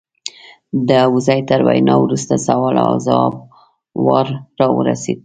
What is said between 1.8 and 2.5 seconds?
وروسته